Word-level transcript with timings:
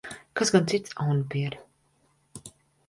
Kas 0.39 0.51
gan 0.55 0.65
cits, 0.71 0.95
aunapiere? 1.03 1.63